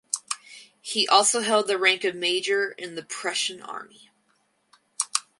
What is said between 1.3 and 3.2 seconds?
held the rank of major in the